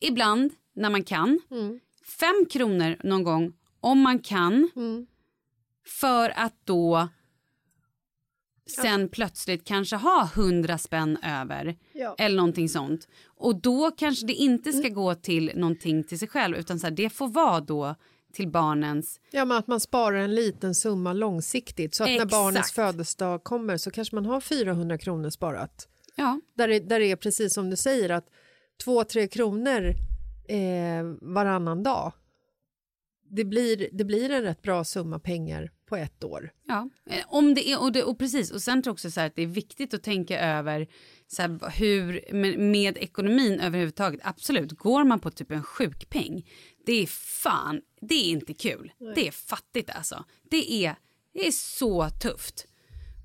Ibland, 0.00 0.52
när 0.74 0.90
man 0.90 1.02
kan. 1.02 1.40
Fem 2.20 2.46
kronor 2.50 2.96
någon 3.04 3.22
gång, 3.22 3.52
om 3.80 4.00
man 4.00 4.18
kan. 4.18 4.70
För 5.86 6.32
att 6.36 6.54
då 6.64 7.08
sen 8.66 9.08
plötsligt 9.08 9.64
kanske 9.64 9.96
ha 9.96 10.30
hundra 10.34 10.78
spänn 10.78 11.18
över. 11.22 11.76
Ja. 11.92 12.14
Eller 12.18 12.36
någonting 12.36 12.68
sånt. 12.68 13.08
Och 13.26 13.60
då 13.60 13.90
kanske 13.90 14.26
det 14.26 14.32
inte 14.32 14.72
ska 14.72 14.88
gå 14.88 15.14
till 15.14 15.52
någonting 15.54 16.04
till 16.04 16.18
sig 16.18 16.28
själv 16.28 16.56
utan 16.56 16.78
så 16.78 16.86
här, 16.86 16.94
det 16.94 17.10
får 17.10 17.28
vara 17.28 17.60
då 17.60 17.94
till 18.34 18.48
barnens... 18.48 19.20
Ja, 19.30 19.44
men 19.44 19.56
att 19.56 19.66
man 19.66 19.80
sparar 19.80 20.18
en 20.18 20.34
liten 20.34 20.74
summa 20.74 21.12
långsiktigt 21.12 21.94
så 21.94 22.02
att 22.04 22.08
när 22.08 22.14
Exakt. 22.14 22.30
barnets 22.30 22.72
födelsedag 22.72 23.44
kommer 23.44 23.76
så 23.76 23.90
kanske 23.90 24.14
man 24.14 24.26
har 24.26 24.40
400 24.40 24.98
kronor 24.98 25.30
sparat. 25.30 25.88
Ja, 26.16 26.40
Där 26.54 26.68
det, 26.68 26.78
där 26.78 27.00
det 27.00 27.10
är 27.10 27.16
precis 27.16 27.54
som 27.54 27.70
du 27.70 27.76
säger 27.76 28.10
att 28.10 28.26
2-3 28.84 29.26
kronor 29.26 29.94
eh, 30.48 31.04
varannan 31.20 31.82
dag 31.82 32.12
det 33.30 33.44
blir, 33.44 33.88
det 33.92 34.04
blir 34.04 34.30
en 34.30 34.42
rätt 34.42 34.62
bra 34.62 34.84
summa 34.84 35.18
pengar 35.18 35.70
på 35.88 35.96
ett 35.96 36.24
år. 36.24 36.50
Ja, 36.66 36.88
eh, 37.10 37.24
om 37.26 37.54
det 37.54 37.70
är, 37.70 37.82
och, 37.82 37.92
det, 37.92 38.02
och 38.02 38.18
precis. 38.18 38.50
Och 38.50 38.62
sen 38.62 38.82
tror 38.82 38.90
jag 38.90 38.94
också 38.94 39.10
så 39.10 39.20
att 39.20 39.36
det 39.36 39.42
är 39.42 39.46
viktigt 39.46 39.94
att 39.94 40.02
tänka 40.02 40.40
över 40.40 40.86
så 41.26 41.42
här, 41.42 41.78
hur, 41.78 42.24
med, 42.32 42.58
med 42.58 42.98
ekonomin 42.98 43.60
överhuvudtaget. 43.60 44.20
Absolut, 44.22 44.72
går 44.72 45.04
man 45.04 45.20
på 45.20 45.30
typ 45.30 45.50
en 45.50 45.62
sjukpeng, 45.62 46.46
det 46.86 46.92
är 46.92 47.06
fan, 47.06 47.80
det 48.00 48.14
är 48.14 48.30
inte 48.30 48.54
kul. 48.54 48.92
Det 49.14 49.28
är 49.28 49.32
fattigt 49.32 49.90
alltså. 49.90 50.24
Det 50.50 50.72
är, 50.84 50.96
det 51.32 51.46
är 51.46 51.50
så 51.50 52.10
tufft. 52.10 52.66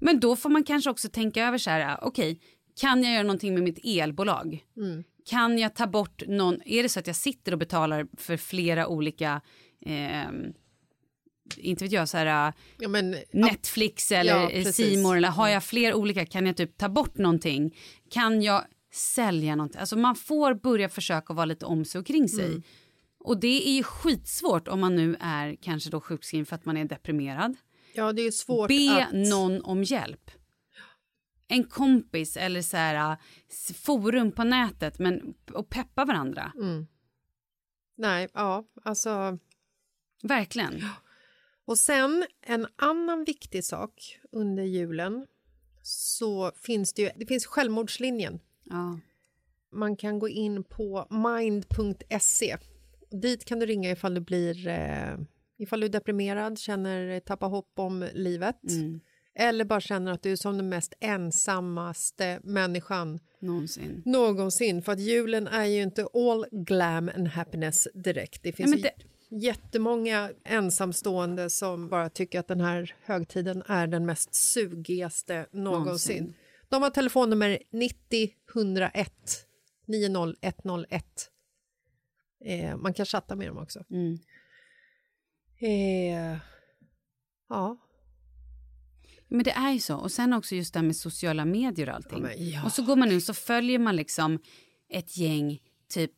Men 0.01 0.19
då 0.19 0.35
får 0.35 0.49
man 0.49 0.63
kanske 0.63 0.89
också 0.89 1.09
tänka 1.09 1.45
över 1.47 1.57
så 1.57 1.69
här, 1.69 1.97
okej, 2.01 2.39
kan 2.79 3.03
jag 3.03 3.13
göra 3.13 3.23
någonting 3.23 3.53
med 3.53 3.63
mitt 3.63 3.79
elbolag? 3.83 4.65
Kan 5.25 5.57
jag 5.57 5.75
ta 5.75 5.87
bort 5.87 6.23
någon, 6.27 6.61
är 6.65 6.83
det 6.83 6.89
så 6.89 6.99
att 6.99 7.07
jag 7.07 7.15
sitter 7.15 7.51
och 7.51 7.57
betalar 7.57 8.07
för 8.17 8.37
flera 8.37 8.87
olika 8.87 9.41
ehm, 9.85 10.53
inte 11.57 11.83
vet 11.83 11.91
jag, 11.91 12.09
så 12.09 12.17
här, 12.17 12.53
Ja, 12.77 12.87
men, 12.87 13.15
Netflix 13.31 14.11
eller 14.11 14.35
Ja, 14.35 14.41
ja, 14.43 14.49
precis. 14.49 14.75
Simor 14.75 15.17
eller 15.17 15.29
har 15.29 15.47
jag 15.49 15.63
fler 15.63 15.93
olika 15.93 16.25
kan 16.25 16.45
jag 16.45 16.57
typ 16.57 16.77
ta 16.77 16.89
bort 16.89 17.17
någonting? 17.17 17.77
Kan 18.09 18.41
jag 18.41 18.63
sälja 18.93 19.55
någonting? 19.55 19.79
Alltså 19.79 19.97
man 19.97 20.15
får 20.15 20.53
börja 20.53 20.89
försöka 20.89 21.33
vara 21.33 21.45
lite 21.45 21.65
om 21.65 21.85
sig 21.85 21.99
och 21.99 22.07
kring 22.07 22.29
sig. 22.29 22.45
Mm. 22.45 22.63
Och 23.19 23.39
det 23.39 23.67
är 23.69 23.75
ju 23.75 23.83
skitsvårt 23.83 24.67
om 24.67 24.79
man 24.79 24.95
nu 24.95 25.17
är 25.19 25.55
kanske 25.55 25.89
då 25.89 26.01
sjukskriven 26.01 26.45
för 26.45 26.55
att 26.55 26.65
man 26.65 26.77
är 26.77 26.85
deprimerad. 26.85 27.55
ja, 27.93 28.13
det 28.13 28.21
är 28.21 28.31
svårt 28.31 28.67
Be 28.67 29.05
att... 29.05 29.13
någon 29.29 29.61
om 29.61 29.83
hjälp. 29.83 30.31
En 31.47 31.63
kompis 31.63 32.37
eller 32.37 32.61
så 32.61 32.77
här, 32.77 33.17
s- 33.49 33.71
forum 33.81 34.31
på 34.31 34.43
nätet 34.43 34.99
men, 34.99 35.33
och 35.53 35.69
peppa 35.69 36.05
varandra. 36.05 36.51
Mm. 36.55 36.87
Nej, 37.97 38.27
ja, 38.33 38.63
alltså... 38.83 39.37
Verkligen. 40.23 40.81
Och 41.65 41.77
sen 41.77 42.25
en 42.41 42.67
annan 42.75 43.23
viktig 43.23 43.65
sak 43.65 44.19
under 44.31 44.63
julen 44.63 45.27
så 45.81 46.51
finns 46.55 46.93
det 46.93 47.01
ju, 47.01 47.09
det 47.15 47.25
finns 47.25 47.45
självmordslinjen. 47.45 48.39
Ja. 48.63 48.99
Man 49.71 49.95
kan 49.97 50.19
gå 50.19 50.29
in 50.29 50.63
på 50.63 51.07
mind.se. 51.09 52.57
Dit 53.11 53.45
kan 53.45 53.59
du 53.59 53.65
ringa 53.65 53.91
ifall 53.91 54.13
du 54.13 54.21
blir 54.21 54.67
eh, 54.67 55.17
ifall 55.57 55.79
du 55.79 55.85
är 55.85 55.89
deprimerad, 55.91 56.59
känner 56.59 57.19
tappa 57.19 57.45
hopp 57.45 57.71
om 57.75 58.07
livet 58.13 58.59
Mm. 58.69 58.99
eller 59.35 59.65
bara 59.65 59.81
känner 59.81 60.11
att 60.11 60.23
du 60.23 60.31
är 60.31 60.35
som 60.35 60.57
den 60.57 60.69
mest 60.69 60.93
ensammaste 60.99 62.39
människan 62.43 63.19
Någonsin. 63.41 64.01
någonsin. 64.05 64.81
För 64.81 64.91
att 64.91 64.99
julen 64.99 65.47
är 65.47 65.65
ju 65.65 65.81
inte 65.81 66.07
all 66.13 66.45
glam 66.51 67.09
and 67.15 67.27
happiness 67.27 67.87
direkt. 67.93 68.43
Det 68.43 68.51
finns 68.53 68.75
ju 68.75 68.81
det- 68.81 68.93
jättemånga 69.31 70.29
ensamstående 70.45 71.49
som 71.49 71.87
bara 71.89 72.09
tycker 72.09 72.39
att 72.39 72.47
den 72.47 72.61
här 72.61 72.95
högtiden 73.03 73.63
är 73.67 73.87
den 73.87 74.05
mest 74.05 74.35
sugigaste 74.35 75.45
någonsin. 75.51 75.83
Någonsin. 75.83 76.33
De 76.69 76.81
har 76.83 76.89
telefonnummer 76.89 77.59
90 77.71 78.29
101 78.53 79.11
90101. 79.85 81.29
Eh, 82.45 82.77
man 82.77 82.93
kan 82.93 83.05
chatta 83.05 83.35
med 83.35 83.47
dem 83.47 83.57
också. 83.57 83.83
Mm. 83.89 84.17
Eh, 85.61 86.37
ja, 87.49 87.77
Men 89.27 89.43
det 89.43 89.51
är 89.51 89.71
ju 89.71 89.79
så. 89.79 89.97
Och 89.97 90.11
sen 90.11 90.33
också 90.33 90.55
just 90.55 90.73
det 90.73 90.79
här 90.79 90.85
med 90.85 90.95
sociala 90.95 91.45
medier 91.45 91.89
och 91.89 91.95
allting. 91.95 92.23
Ja, 92.23 92.33
ja. 92.33 92.65
Och 92.65 92.71
så 92.71 92.83
går 92.83 92.95
man 92.95 93.11
ut 93.11 93.23
så 93.23 93.33
följer 93.33 93.79
man 93.79 93.95
liksom 93.95 94.39
ett 94.89 95.17
gäng 95.17 95.59
typ 95.89 96.11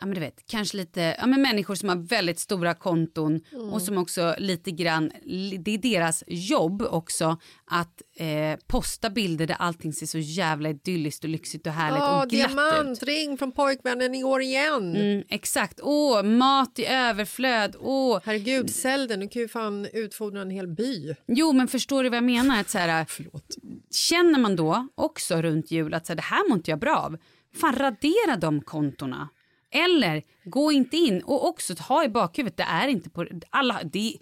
ja 0.00 0.06
men 0.06 0.14
du 0.14 0.20
vet, 0.20 0.46
kanske 0.46 0.76
lite, 0.76 1.16
ja 1.18 1.26
men 1.26 1.42
människor 1.42 1.74
som 1.74 1.88
har 1.88 1.96
väldigt 1.96 2.38
stora 2.38 2.74
konton 2.74 3.40
Mm. 3.52 3.72
och 3.72 3.82
som 3.82 3.98
också 3.98 4.34
lite 4.38 4.70
grann, 4.70 5.12
det 5.60 5.74
är 5.74 5.78
deras 5.78 6.24
jobb 6.26 6.82
också 6.82 7.36
att 7.64 8.02
eh, 8.16 8.58
posta 8.66 9.10
bilder 9.10 9.46
där 9.46 9.56
allting 9.58 9.92
ser 9.92 10.06
så 10.06 10.18
jävla 10.18 10.68
idylliskt 10.68 11.24
och 11.24 11.30
lyxigt 11.30 11.66
och 11.66 11.72
härligt 11.72 11.98
Ja, 11.98 12.22
och 12.22 12.30
glatt 12.30 12.50
ut. 12.50 12.56
diamantring 12.56 13.38
från 13.38 13.52
pojkvännen 13.52 14.14
i 14.14 14.24
år 14.24 14.42
igen. 14.42 14.96
Mm, 14.96 15.24
exakt, 15.28 15.80
åh, 15.82 16.22
mat 16.22 16.78
i 16.78 16.86
överflöd, 16.86 17.76
åh. 17.78 18.20
Herregud, 18.24 18.70
sälj 18.70 19.08
den. 19.08 19.20
Du 19.20 19.28
kan 19.28 19.42
ju 19.42 19.48
fan 19.48 19.86
utfodra 19.92 20.40
en 20.42 20.50
hel 20.50 20.68
by. 20.68 21.14
Jo 21.26 21.52
men 21.52 21.68
förstår 21.68 22.02
du 22.02 22.08
vad 22.08 22.16
jag 22.16 22.24
menar? 22.24 22.60
Att 22.60 22.70
så 22.70 22.78
här, 22.78 23.06
känner 23.90 24.38
man 24.38 24.56
då 24.56 24.88
också 24.94 25.42
runt 25.42 25.70
jul 25.70 25.94
att 25.94 26.06
så 26.06 26.10
här, 26.12 26.16
det 26.16 26.22
här 26.22 26.48
mår 26.48 26.56
inte 26.56 26.70
jag 26.70 26.80
bra 26.80 26.96
av, 26.96 27.16
fan 27.60 27.74
radera 27.76 28.36
de 28.40 28.60
kontona. 28.60 29.28
Eller 29.74 30.22
gå 30.44 30.72
inte 30.72 30.96
in 30.96 31.22
och 31.22 31.48
också 31.48 31.74
ha 31.74 32.04
i 32.04 32.08
bakhuvudet, 32.08 32.56
det 32.56 32.62
är 32.62 32.88
inte 32.88 33.10
på 33.10 33.26
alla, 33.50 33.80
det, 33.84 34.16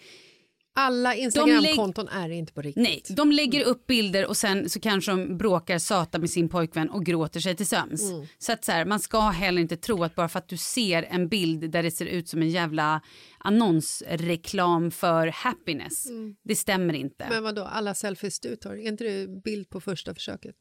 Alla 0.76 1.14
Instagramkonton 1.14 2.08
är 2.08 2.30
inte 2.30 2.52
på 2.52 2.62
riktigt. 2.62 2.82
nej, 2.82 3.02
de 3.16 3.32
lägger 3.32 3.64
upp 3.64 3.86
bilder 3.86 4.26
och 4.26 4.36
sen 4.36 4.70
så 4.70 4.80
kanske 4.80 5.10
de 5.10 5.38
bråkar 5.38 5.78
satan 5.78 6.20
med 6.20 6.30
sin 6.30 6.48
pojkvän 6.48 6.90
och 6.90 7.04
gråter 7.04 7.40
sig 7.40 7.56
till 7.56 7.66
sömns. 7.66 8.12
Så 8.38 8.52
att 8.52 8.64
så 8.64 8.72
här, 8.72 8.84
man 8.84 9.00
ska 9.00 9.20
heller 9.20 9.62
inte 9.62 9.76
tro 9.76 10.04
att 10.04 10.14
bara 10.14 10.28
för 10.28 10.38
att 10.38 10.48
du 10.48 10.56
ser 10.56 11.02
en 11.02 11.28
bild 11.28 11.70
där 11.70 11.82
det 11.82 11.90
ser 11.90 12.06
ut 12.06 12.28
som 12.28 12.42
en 12.42 12.50
jävla 12.50 13.00
annonsreklam 13.38 14.90
för 14.90 15.26
happiness, 15.26 16.06
det 16.44 16.56
stämmer 16.56 16.94
inte. 16.94 17.26
Men 17.30 17.42
vad 17.42 17.54
då 17.54 17.64
alla 17.64 17.94
selfies 17.94 18.40
du 18.40 18.56
tar, 18.56 18.72
är 18.72 18.88
inte 18.88 19.04
det 19.04 19.42
bild 19.42 19.70
på 19.70 19.80
första 19.80 20.14
försöket? 20.14 20.56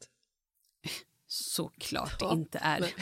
Såklart 1.26 2.16
Ja, 2.20 2.32
inte 2.32 2.58
är. 2.62 2.80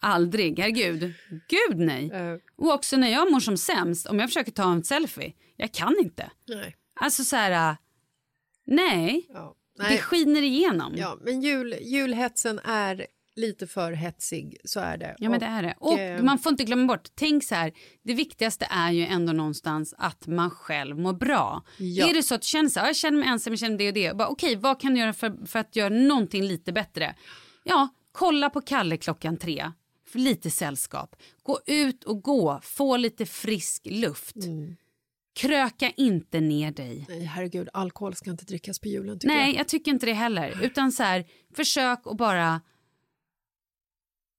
Aldrig, 0.00 0.58
herregud. 0.58 1.14
Gud 1.48 1.78
nej. 1.78 2.10
Eh, 2.10 2.36
Och 2.56 2.72
också 2.74 2.96
när 2.96 3.08
jag 3.08 3.32
mår 3.32 3.40
som 3.40 3.56
sämst, 3.56 4.06
om 4.06 4.18
jag 4.18 4.28
försöker 4.28 4.52
ta 4.52 4.72
en 4.72 4.84
selfie, 4.84 5.32
jag 5.56 5.72
kan 5.72 5.96
inte. 6.00 6.30
nej. 6.48 6.76
Alltså 7.00 7.24
så 7.24 7.36
här, 7.36 7.70
äh, 7.70 7.76
nej, 8.66 9.26
Ja. 9.34 9.54
det 9.76 9.82
nej. 9.82 9.98
skiner 9.98 10.42
igenom. 10.42 10.92
Ja, 10.96 11.18
men 11.20 11.40
jul, 11.42 11.74
julhetsen 11.80 12.58
är 12.64 13.06
lite 13.36 13.66
för 13.66 13.92
hetsig, 13.92 14.56
så 14.64 14.80
är 14.80 14.96
det. 14.96 15.14
Ja 15.18 15.30
men 15.30 15.40
det 15.40 15.46
är 15.46 15.62
det. 15.62 15.74
Och 15.78 15.98
eh, 15.98 16.22
man 16.22 16.38
får 16.38 16.50
inte 16.52 16.64
glömma 16.64 16.86
bort, 16.86 17.08
tänk 17.14 17.44
så 17.44 17.54
här, 17.54 17.72
det 18.02 18.14
viktigaste 18.14 18.66
är 18.70 18.90
ju 18.90 19.06
ändå 19.06 19.32
någonstans 19.32 19.94
att 19.98 20.26
man 20.26 20.50
själv 20.50 20.98
mår 20.98 21.12
bra. 21.12 21.62
Ja. 21.78 22.08
Är 22.10 22.14
det 22.14 22.22
så 22.22 22.34
att 22.34 22.40
du 22.42 22.46
känner 22.46 22.68
så 22.68 22.80
här, 22.80 22.86
jag 22.86 22.96
känner 22.96 23.18
mig 23.18 23.28
ensam, 23.28 23.52
jag 23.52 23.58
känner 23.60 23.78
det 23.78 23.88
och 23.88 23.94
det, 23.94 24.16
bara, 24.16 24.28
okej 24.28 24.56
vad 24.56 24.80
kan 24.80 24.94
du 24.94 25.00
göra 25.00 25.12
för, 25.12 25.46
för 25.46 25.58
att 25.58 25.76
göra 25.76 25.88
någonting 25.88 26.42
lite 26.44 26.72
bättre? 26.72 27.14
Ja, 27.64 27.88
kolla 28.12 28.50
på 28.50 28.60
Kalle 28.60 28.96
klockan 28.96 29.36
tre, 29.36 29.72
lite 30.18 30.50
sällskap. 30.50 31.16
Gå 31.42 31.60
ut 31.66 32.04
och 32.04 32.22
gå, 32.22 32.60
få 32.62 32.96
lite 32.96 33.26
frisk 33.26 33.86
luft. 33.86 34.36
Mm. 34.36 34.76
Kröka 35.34 35.90
inte 35.90 36.40
ner 36.40 36.72
dig. 36.72 37.06
Nej, 37.08 37.24
herregud, 37.24 37.68
alkohol 37.72 38.14
ska 38.14 38.30
inte 38.30 38.44
drickas 38.44 38.78
på 38.78 38.88
julen 38.88 39.18
Nej, 39.22 39.50
jag. 39.50 39.60
jag 39.60 39.68
tycker 39.68 39.90
inte 39.90 40.06
det 40.06 40.12
heller. 40.12 40.58
Utan 40.62 40.92
så 40.92 41.02
här, 41.02 41.24
försök 41.54 41.98
att 42.04 42.16
bara... 42.16 42.60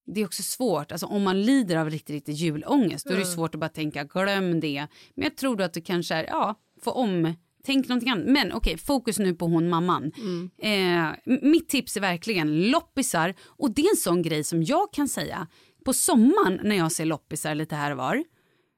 Det 0.05 0.21
är 0.21 0.25
också 0.25 0.43
svårt, 0.43 0.91
alltså 0.91 1.05
om 1.05 1.23
man 1.23 1.41
lider 1.41 1.75
av 1.75 1.89
riktigt, 1.89 2.13
riktigt 2.13 2.35
julångest, 2.35 3.05
då 3.05 3.13
är 3.13 3.17
det 3.17 3.25
svårt 3.25 3.55
att 3.55 3.59
bara 3.61 3.69
tänka 3.69 4.03
glöm 4.03 4.59
det. 4.59 4.87
Men 5.15 5.23
jag 5.23 5.37
tror 5.37 5.61
att 5.61 5.73
du 5.73 5.81
kanske 5.81 6.15
är, 6.15 6.23
ja, 6.23 6.59
få 6.81 6.91
om, 6.91 7.33
tänk 7.63 7.87
någonting 7.87 8.09
annat. 8.09 8.25
Men 8.25 8.53
okej, 8.53 8.77
fokus 8.77 9.19
nu 9.19 9.35
på 9.35 9.45
hon 9.45 9.69
mamman. 9.69 10.11
Eh, 10.61 11.37
mitt 11.41 11.69
tips 11.69 11.97
är 11.97 12.01
verkligen 12.01 12.69
loppisar 12.69 13.33
och 13.47 13.71
det 13.71 13.81
är 13.81 13.89
en 13.89 13.97
sån 13.97 14.21
grej 14.21 14.43
som 14.43 14.63
jag 14.63 14.93
kan 14.93 15.07
säga 15.07 15.47
på 15.85 15.93
sommaren 15.93 16.59
när 16.63 16.75
jag 16.75 16.91
ser 16.91 17.05
loppisar 17.05 17.55
lite 17.55 17.75
här 17.75 17.91
och 17.91 17.97
var 17.97 18.23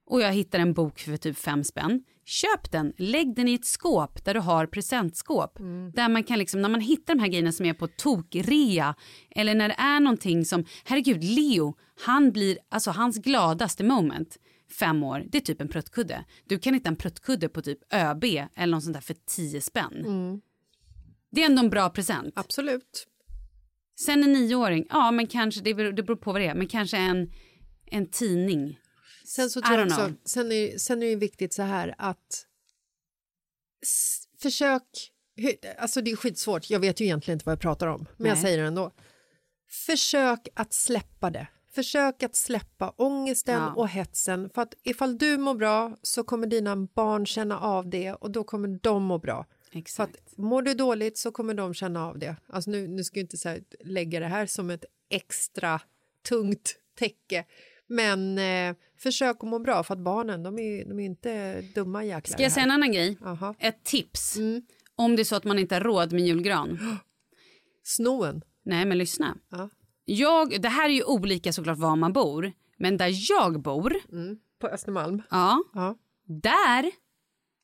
och 0.05 0.21
jag 0.21 0.33
hittar 0.33 0.59
en 0.59 0.73
bok 0.73 0.99
för 0.99 1.17
typ 1.17 1.37
fem 1.37 1.63
spänn. 1.63 2.03
Köp 2.25 2.71
den, 2.71 2.93
lägg 2.97 3.35
den 3.35 3.47
i 3.47 3.53
ett 3.53 3.65
skåp 3.65 4.25
där 4.25 4.33
du 4.33 4.39
har 4.39 4.65
presentskåp. 4.65 5.57
Där 5.93 6.09
man 6.09 6.23
kan 6.23 6.39
liksom, 6.39 6.61
när 6.61 6.69
man 6.69 6.81
hittar 6.81 7.15
de 7.15 7.21
här 7.21 7.27
grejerna 7.27 7.51
som 7.51 7.65
är 7.65 7.73
på 7.73 7.87
tokrea 7.87 8.95
eller 9.35 9.55
när 9.55 9.67
det 9.67 9.75
är 9.77 9.99
någonting 9.99 10.45
som, 10.45 10.65
herregud, 10.83 11.23
Leo, 11.23 11.75
han 12.05 12.31
blir, 12.31 12.57
alltså 12.69 12.91
hans 12.91 13.17
gladaste 13.17 13.83
moment, 13.83 14.37
fem 14.73 15.03
år, 15.03 15.25
det 15.29 15.37
är 15.37 15.41
typ 15.41 15.61
en 15.61 15.67
pruttkudde. 15.67 16.25
Du 16.45 16.59
kan 16.59 16.73
hitta 16.73 16.89
en 16.89 16.95
pruttkudde 16.95 17.49
på 17.49 17.61
typ 17.61 17.93
ÖB 17.93 18.23
eller 18.55 18.71
något 18.71 18.83
sånt 18.83 18.93
där 18.93 19.01
för 19.01 19.15
tio 19.25 19.61
spänn. 19.61 20.41
Det 21.31 21.41
är 21.41 21.45
ändå 21.45 21.59
en 21.59 21.69
bra 21.69 21.89
present. 21.89 22.33
Absolut. 22.35 23.07
Sen 23.99 24.23
en 24.23 24.33
nioåring, 24.33 24.85
ja 24.89 25.11
men 25.11 25.27
kanske, 25.27 25.61
det 25.61 25.73
beror, 25.73 25.91
det 25.91 26.03
beror 26.03 26.17
på 26.17 26.31
vad 26.31 26.41
det 26.41 26.47
är, 26.47 26.55
men 26.55 26.67
kanske 26.67 26.97
en, 26.97 27.31
en 27.85 28.07
tidning. 28.07 28.79
Sen 29.25 29.49
så 29.49 29.61
tror 29.61 29.79
jag 29.79 29.87
också, 29.87 30.05
know. 30.05 30.17
sen 30.25 30.51
är, 30.51 30.77
sen 30.77 31.03
är 31.03 31.07
det 31.07 31.15
viktigt 31.15 31.53
så 31.53 31.61
här 31.61 31.95
att 31.97 32.45
försök, 34.41 34.83
alltså 35.77 36.01
det 36.01 36.11
är 36.11 36.15
skitsvårt, 36.15 36.69
jag 36.69 36.79
vet 36.79 36.99
ju 36.99 37.05
egentligen 37.05 37.35
inte 37.35 37.45
vad 37.45 37.53
jag 37.53 37.59
pratar 37.59 37.87
om, 37.87 38.05
men 38.17 38.27
jag 38.27 38.35
Nej. 38.35 38.43
säger 38.43 38.57
det 38.57 38.67
ändå. 38.67 38.91
Försök 39.69 40.47
att 40.53 40.73
släppa 40.73 41.29
det. 41.29 41.47
Försök 41.75 42.23
att 42.23 42.35
släppa 42.35 42.93
ångesten 42.97 43.55
Ja. 43.61 43.73
och 43.73 43.89
hetsen 43.89 44.49
för 44.49 44.61
att 44.61 44.73
ifall 44.83 45.17
du 45.17 45.37
mår 45.37 45.55
bra 45.55 45.97
så 46.01 46.23
kommer 46.23 46.47
dina 46.47 46.75
barn 46.75 47.25
känna 47.25 47.59
av 47.59 47.89
det 47.89 48.13
och 48.13 48.31
då 48.31 48.43
kommer 48.43 48.79
de 48.81 49.03
må 49.03 49.17
bra. 49.19 49.45
För 49.71 49.79
Exakt. 49.79 50.15
att 50.15 50.37
mår 50.37 50.61
du 50.61 50.73
dåligt 50.73 51.17
så 51.17 51.31
kommer 51.31 51.53
de 51.53 51.73
känna 51.73 52.07
av 52.07 52.19
det. 52.19 52.35
Alltså 52.47 52.71
nu, 52.71 52.87
nu 52.87 53.03
ska 53.03 53.19
jag 53.19 53.23
inte 53.23 53.49
här, 53.49 53.63
lägga 53.79 54.19
det 54.19 54.27
här 54.27 54.45
som 54.45 54.69
ett 54.69 54.85
extra 55.09 55.81
tungt 56.27 56.75
täcke. 56.99 57.45
Men 57.87 58.37
eh, 58.37 58.75
försök 58.97 59.37
att 59.43 59.49
må 59.49 59.59
bra 59.59 59.83
för 59.83 59.93
att 59.93 59.99
barnen 59.99 60.43
de 60.43 60.59
är, 60.59 60.85
de 60.85 60.99
är 60.99 61.05
inte 61.05 61.61
dumma 61.61 62.03
jäklar. 62.05 62.33
Ska 62.33 62.43
jag 62.43 62.51
säga 62.51 62.63
en 62.63 62.71
annan 62.71 62.91
grej? 62.91 63.17
Aha. 63.25 63.55
Ett 63.59 63.83
tips. 63.83 64.37
Om 64.95 65.15
det 65.15 65.21
är 65.21 65.23
så 65.23 65.35
att 65.35 65.43
man 65.43 65.59
inte 65.59 65.75
har 65.75 65.81
råd 65.81 66.11
med 66.13 66.21
julgran. 66.21 66.99
Snoen. 67.83 68.41
Nej, 68.63 68.85
men 68.85 68.97
lyssna. 68.97 69.37
Ja. 69.49 69.69
Jag, 70.05 70.61
det 70.61 70.69
här 70.69 70.89
är 70.89 70.93
ju 70.93 71.03
olika 71.03 71.53
såklart 71.53 71.77
var 71.77 71.95
man 71.95 72.13
bor. 72.13 72.51
Men 72.77 72.97
där 72.97 73.11
jag 73.31 73.61
bor, 73.61 73.95
På 74.61 74.67
Östermalm. 74.67 75.21
ja, 75.29 75.63
Ja. 75.73 75.95
där 76.25 76.91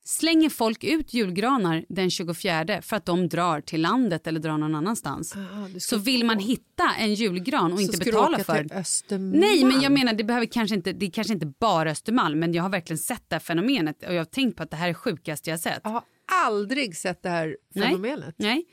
slänger 0.04 0.48
folk 0.50 0.84
ut 0.84 1.14
julgranar 1.14 1.84
den 1.88 2.10
24 2.10 2.82
för 2.82 2.96
att 2.96 3.04
de 3.06 3.28
drar 3.28 3.60
till 3.60 3.80
landet 3.82 4.26
eller 4.26 4.40
drar 4.40 4.58
någon 4.58 4.74
annanstans. 4.74 5.36
Ah, 5.36 5.68
ska 5.68 5.80
Så 5.80 5.96
vill 5.98 6.24
man 6.24 6.38
hitta 6.38 6.90
en 6.98 7.14
julgran 7.14 7.72
och 7.72 7.78
så 7.78 7.84
inte 7.84 7.98
betala 7.98 8.36
åka 8.36 8.44
för 8.44 8.72
Östermalm. 8.72 9.30
Nej, 9.40 9.64
men 9.64 9.80
jag 9.80 9.92
menar 9.92 10.12
det 10.12 10.24
behöver 10.24 10.46
kanske 10.46 10.76
inte, 10.76 10.92
det 10.92 11.06
är 11.06 11.10
kanske 11.10 11.32
inte 11.32 11.46
bara 11.46 11.90
Östermalm, 11.90 12.38
men 12.38 12.52
jag 12.52 12.62
har 12.62 12.70
verkligen 12.70 12.98
sett 12.98 13.24
det 13.28 13.34
här 13.34 13.40
fenomenet 13.40 14.02
och 14.06 14.14
jag 14.14 14.20
har 14.20 14.24
tänkt 14.24 14.56
på 14.56 14.62
att 14.62 14.70
det 14.70 14.76
här 14.76 14.88
är 14.88 14.94
sjukaste 14.94 15.50
jag 15.50 15.56
har 15.56 15.60
sett. 15.60 15.80
Jag 15.84 15.90
har 15.90 16.02
aldrig 16.46 16.96
sett 16.96 17.22
det 17.22 17.28
här 17.28 17.56
Nej. 17.74 17.88
fenomenet. 17.88 18.34
Nej. 18.38 18.64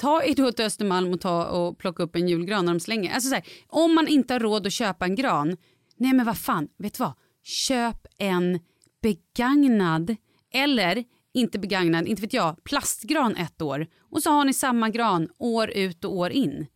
Ta 0.00 0.22
er 0.22 0.34
då 0.34 0.52
till 0.52 0.64
Östermalm 0.64 1.12
och, 1.12 1.20
ta 1.20 1.46
och 1.46 1.78
plocka 1.78 2.02
upp 2.02 2.16
en 2.16 2.28
julgran 2.28 2.64
när 2.64 2.72
de 2.72 2.80
slänger. 2.80 3.14
Alltså 3.14 3.28
så 3.28 3.34
här, 3.34 3.44
om 3.66 3.94
man 3.94 4.08
inte 4.08 4.34
har 4.34 4.40
råd 4.40 4.66
att 4.66 4.72
köpa 4.72 5.04
en 5.04 5.14
gran, 5.14 5.56
nej 5.96 6.12
men 6.12 6.26
vad 6.26 6.38
fan, 6.38 6.68
vet 6.78 6.94
du 6.94 7.04
vad? 7.04 7.12
Köp 7.42 8.06
en 8.18 8.60
begagnad 9.02 10.16
eller 10.52 11.04
inte 11.34 11.58
begagnad, 11.58 12.06
inte 12.06 12.22
vet 12.22 12.32
jag, 12.32 12.64
plastgran 12.64 13.36
ett 13.36 13.62
år 13.62 13.86
och 14.10 14.22
så 14.22 14.30
har 14.30 14.44
ni 14.44 14.52
samma 14.52 14.88
gran 14.88 15.28
år 15.38 15.70
ut 15.70 16.04
och 16.04 16.16
år 16.16 16.30
in. 16.30 16.66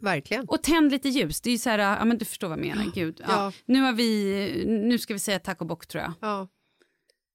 Verkligen. 0.00 0.44
Och 0.48 0.62
tänd 0.62 0.90
lite 0.90 1.08
ljus, 1.08 1.40
det 1.40 1.50
är 1.50 1.52
ju 1.52 1.58
så 1.58 1.70
här, 1.70 1.78
ja 1.78 2.04
men 2.04 2.18
du 2.18 2.24
förstår 2.24 2.48
vad 2.48 2.58
jag 2.58 2.66
menar, 2.66 2.92
gud. 2.94 3.20
Ja. 3.20 3.26
Ja. 3.28 3.52
Nu 3.66 3.80
har 3.80 3.92
vi, 3.92 4.64
nu 4.66 4.98
ska 4.98 5.14
vi 5.14 5.20
säga 5.20 5.38
tack 5.38 5.60
och 5.60 5.66
bock 5.66 5.86
tror 5.86 6.02
jag. 6.02 6.12
Ja. 6.20 6.48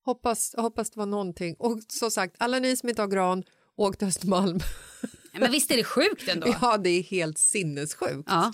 Hoppas, 0.06 0.56
hoppas 0.58 0.92
det 0.92 1.00
var 1.00 1.06
någonting. 1.06 1.56
Och 1.60 1.80
som 1.88 2.12
sagt, 2.12 2.36
alla 2.40 2.60
ni 2.60 2.78
som 2.78 2.90
inte 2.90 3.02
har 3.02 3.10
gran, 3.10 3.44
åk 3.82 3.98
till 3.98 4.08
Östermalm. 4.08 4.60
Men 5.34 5.52
visst 5.52 5.72
är 5.72 5.78
det 5.78 5.84
sjukt 5.84 6.28
ändå? 6.28 6.56
Ja, 6.62 6.78
det 6.78 6.90
är 6.90 7.04
helt 7.04 7.38
sinnessjukt. 7.38 8.24
Ja. 8.28 8.54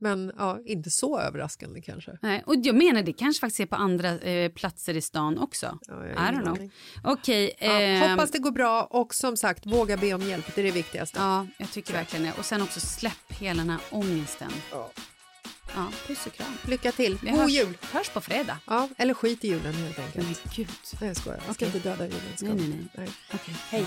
Men 0.00 0.32
ja, 0.38 0.58
inte 0.64 0.90
så 0.90 1.18
överraskande 1.20 1.80
kanske. 1.80 2.18
Nej, 2.22 2.42
och 2.46 2.54
jag 2.62 2.74
menar 2.76 3.02
det 3.02 3.12
kanske 3.12 3.40
faktiskt 3.40 3.60
är 3.60 3.66
på 3.66 3.76
andra 3.76 4.18
eh, 4.18 4.52
platser 4.52 4.96
i 4.96 5.00
stan 5.00 5.38
också. 5.38 5.78
Ja, 5.86 6.06
I 6.06 6.14
don't 6.14 6.42
know. 6.42 6.70
Okej. 7.04 7.54
Ja, 7.58 7.80
ehm, 7.80 8.10
hoppas 8.10 8.30
det 8.30 8.38
går 8.38 8.50
bra 8.50 8.82
och 8.82 9.14
som 9.14 9.36
sagt, 9.36 9.66
våga 9.66 9.96
be 9.96 10.14
om 10.14 10.22
hjälp. 10.22 10.54
Det 10.54 10.60
är 10.60 10.64
det 10.64 10.70
viktigaste. 10.70 11.18
Ja, 11.18 11.46
jag 11.58 11.70
tycker 11.70 11.92
verkligen 11.92 12.24
det. 12.26 12.32
Och 12.38 12.44
sen 12.44 12.62
också 12.62 12.80
släpp 12.80 13.32
hela 13.32 13.62
den 13.62 13.70
här 13.70 13.80
ångesten. 13.90 14.50
Ja. 14.70 14.90
Ja, 15.74 15.86
puss 16.06 16.26
och 16.26 16.32
kram. 16.32 16.56
Lycka 16.68 16.92
till. 16.92 17.18
Vi 17.22 17.30
God 17.30 17.38
hörs, 17.38 17.50
jul! 17.50 17.78
hörs 17.80 18.08
på 18.08 18.20
fredag. 18.20 18.58
Ja, 18.66 18.88
eller 18.96 19.14
skit 19.14 19.44
i 19.44 19.48
julen 19.48 19.74
helt 19.74 19.98
enkelt. 19.98 20.26
Men 20.26 20.34
gud. 20.56 20.68
Nej, 21.00 21.08
jag 21.08 21.16
skojar. 21.16 21.40
Jag 21.46 21.54
ska 21.54 21.66
Okej. 21.66 21.76
inte 21.76 21.88
döda 21.88 22.04
julen. 22.04 22.20
Nej, 22.40 22.50
jag? 22.50 22.56
nej, 22.56 22.88
nej. 22.94 23.08
Okej, 23.34 23.54
Hej. 23.68 23.86